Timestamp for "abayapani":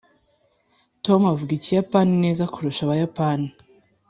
2.85-3.49